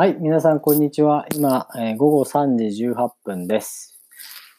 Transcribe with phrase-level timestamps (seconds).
[0.00, 1.26] はい、皆さん、こんにちは。
[1.36, 4.00] 今、えー午後3時18分です。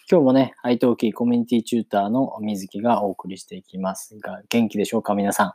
[0.07, 5.53] 今日もね、iTalki コミュニティチューターの水木がお送りしていきますが、元気でしょうか、皆さん。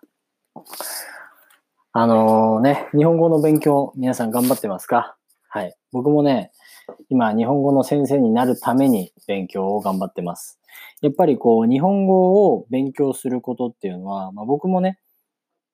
[1.93, 5.17] あのーね、日本語の勉強、皆さん頑張ってますか？
[5.49, 5.77] はい。
[5.93, 6.51] 僕もね、
[7.09, 10.59] 今、日本語の先生になるために勉強を頑張ってます。
[11.01, 14.99] やっぱりこう、日本語を勉強することっていうのは、まあ、僕もね、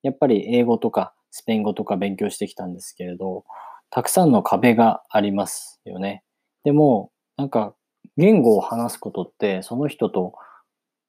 [0.02, 3.46] やっぱり英語とかスペイン語とか勉強してきたんですけれど、
[3.94, 6.24] たくさんの壁がありますよね。
[6.64, 7.74] でも、なんか、
[8.16, 10.32] 言語を話すことって、その人と、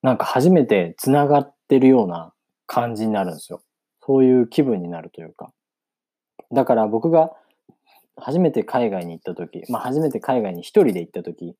[0.01, 2.33] なんか初めて繋がってるような
[2.67, 3.61] 感じになるんですよ。
[4.05, 5.53] そういう気分になるというか。
[6.51, 7.31] だから僕が
[8.17, 11.55] 初めて海外に行った時、まあ初めて海外に一人で行った時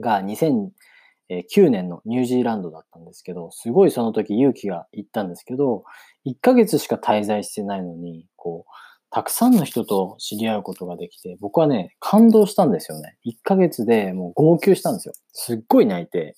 [0.00, 5.84] が2009年のニュージーランドだったんですけど、すごいその時勇気が行ったんですけど、
[6.26, 8.70] 1ヶ月しか滞在してないのに、こう、
[9.14, 13.18] たくさんの人と知り合うことができて、僕はね、感動したんですよね。
[13.26, 15.14] 1ヶ月でもう号泣したんですよ。
[15.34, 16.34] すっごい泣いて。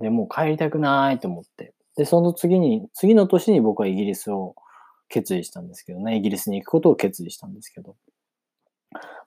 [0.00, 1.72] で、もう帰りたくないと思って。
[1.96, 4.56] で、その次に、次の年に僕はイギリスを
[5.08, 7.94] 決意したんですけどね、イギリスに行くことを決意したんですけど。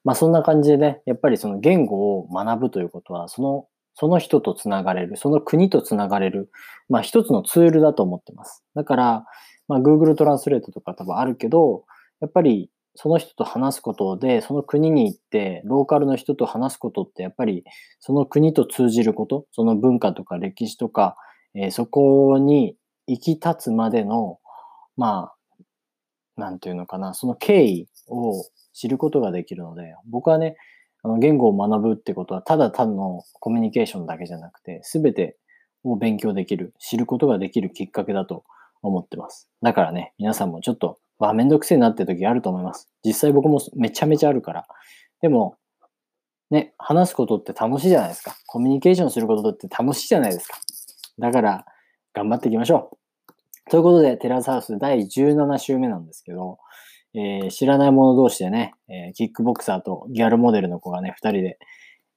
[0.03, 6.51] まあそんな感じでね、やっぱりその言語を学ぶということは、その、その人とつながれる、その国とつながれる、
[6.89, 8.61] まあ一つのツールだと思ってます。
[8.75, 9.25] だから、
[9.69, 11.85] まあ Google トランスレートとか多分あるけど、
[12.21, 17.63] やっぱりその人と話すことで、その国に行って、ローカルの人と話すことって、やっぱり
[17.99, 21.15] その国と通じること、その文化とか歴史とか、
[21.55, 22.75] えーそこに
[23.07, 24.39] 行き立つまでの、
[24.95, 25.31] ま
[26.37, 28.33] あ、なんていうのかな、その経緯を
[28.73, 30.55] 知ることができるので、僕はね、
[31.03, 35.37] あの言語を学ぶってことは、ただ単のコミュニケーションだけじゃなくて、すべて
[35.83, 38.43] を勉強できる、知ることができるきっかけだと
[38.81, 39.49] 思ってます。
[39.61, 42.89] だからね、皆さんもちょっと、わ、めんどくせえなって時あると思います。
[43.05, 44.65] 実際僕もめちゃめちゃあるから。
[45.21, 45.55] でも、
[46.49, 48.35] ね、話すことって楽しいじゃないですか。
[48.47, 50.57] コミュニケーションすることって楽しいじゃないですか。
[51.19, 51.65] だから、
[52.13, 52.97] 頑張っていきましょ
[53.67, 53.69] う。
[53.69, 56.57] ということで、テラスハウス第17週目なんですけど、
[57.13, 61.59] えー知らない者同士でね、えーキックボクサーとギャルモデルの子がね、二人で、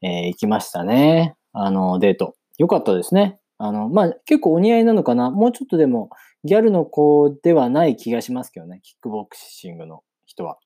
[0.02, 1.36] えー行きましたね。
[1.52, 2.34] あの、デート。
[2.58, 3.38] よかったですね。
[3.58, 5.30] あの、まあ、結構お似合いなのかな？
[5.30, 6.10] もうちょっとでも、
[6.44, 8.80] ギャルの子ではない気がしますけどね。
[8.82, 10.58] キックボクシングの人は。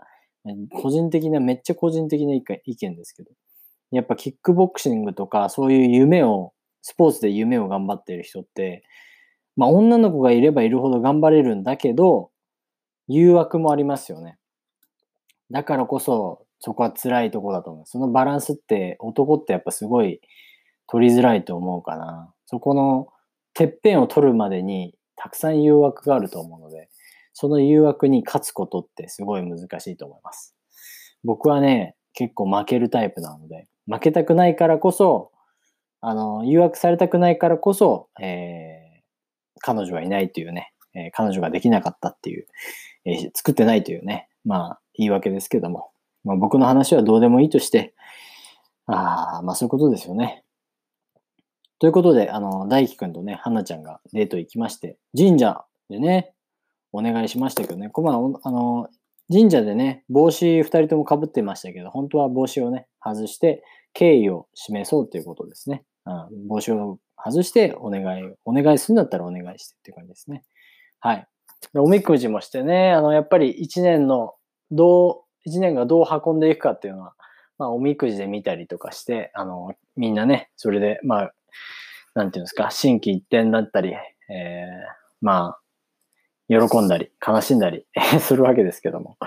[0.72, 2.43] 個人的な、めっちゃ個人的な意
[2.77, 3.31] 見ですけど。
[3.91, 8.82] やっぱキックボクシングとか、そういう夢を、スポーツで夢を頑張ってる人って、
[9.56, 12.31] まあ、女の子がいればいるほど頑張れるんだけど、
[13.09, 14.38] 誘惑もありますよね。
[15.50, 17.87] だからこそ、そこは辛いとこだと思う。
[17.87, 20.21] そのバランスって、男ってやっぱすごい
[20.87, 22.32] 取りづらいと思うかな。
[22.50, 23.09] そこの、
[23.53, 26.88] てっぺんを取るまでに、たくさん誘惑があると思うので、
[27.34, 30.56] その誘惑に勝つことってすごい難しいと思います。
[31.25, 35.31] 僕はね、結構負けるタイプなので、負けたくないからこそ、
[36.00, 38.88] あの、誘惑されたくないからこそ、えー
[39.60, 42.47] 彼女はいないというね、えー彼女ができなかったっていう、
[43.04, 45.91] えー作ってないというね、まあ、言い訳ですけども、
[46.25, 47.94] まあ、僕の話はどうでもいいとして、
[48.86, 50.44] ああ、まあそういうことですよね。
[51.78, 56.34] ということで、あの、大輝くんとね、花ちゃんがデート行きまして、神社でね、
[56.93, 58.89] お願いしましたけどね、こまあ、の、
[59.31, 63.62] 神社でね、帽子二人とも被ってましたけど、本当は帽子をね、外して、
[63.93, 65.84] 敬意を示そうということですね。
[66.06, 70.45] うん、帽子を外してお願い、お願いするんだったらお願いしてっていう感じですね。
[71.00, 71.27] はい。
[71.75, 74.34] おみくじもしてね、あの、やっぱり一年の、
[74.71, 77.15] どう、一年がどう運んでいくかっていうのは、
[77.59, 81.33] まあ、おみくじで見たりとかして、あの、みんなね、それで、まあ、
[82.14, 83.98] なんていうんですか、心機一転だったり、えー、
[85.20, 85.60] まあ、
[86.48, 87.86] 喜んだり、悲しんだり
[88.20, 89.19] するわけですけども。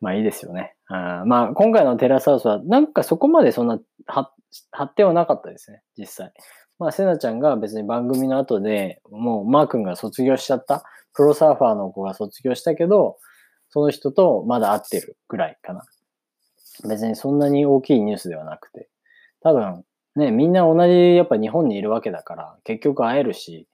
[0.00, 0.76] まあいいですよね。
[0.86, 4.30] あまあ今回のテラスハウスはなんかそこまでそんな発
[4.70, 6.32] 発展はなかったですね、実際。
[6.78, 13.18] まあセナちゃんが別に番組の後でもうマー君が卒業しちゃった、プロサーファーの子が卒業したけど、
[13.68, 15.82] その人とまだ会ってるぐらいかな。
[16.88, 18.88] 別にそんなに大きいニュースではなくて。
[19.42, 19.84] 多分
[20.20, 23.66] ね、みんな同じやっぱ日本にいるわけだから、結局会えるし、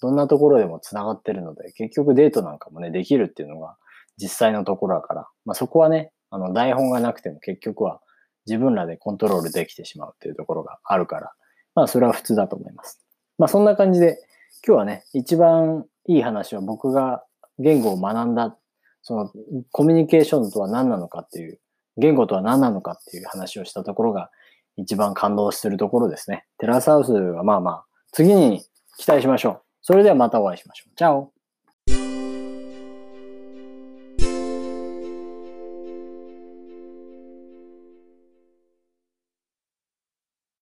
[0.00, 3.76] どんなところでも繋がってるので、結局デートなんかもね、できるっていうのが
[4.16, 8.00] 実際のところだから、まあそこはね、あの台本がなくても結局は
[8.46, 11.32] 自分らでコントロールできてしまうっていうところがあるから、
[11.74, 13.00] まあそれは普通だと思います。
[13.38, 14.18] まあそんな感じで、
[14.66, 17.24] 今日はね、一番いい話は僕が
[17.58, 18.56] 言語を学んだ、
[19.02, 19.30] その
[19.70, 21.58] コミュニケーションとは何なのかっていう、
[21.96, 24.30] 言語とは何なのかっていう話をしたところが
[24.76, 26.44] 一番感動するところですね。
[26.58, 28.62] テラスハウスはまあまあ、次に
[28.98, 29.62] 期待しましょう。
[29.82, 30.96] それではまたお会いしましょう。
[30.96, 31.32] チャオ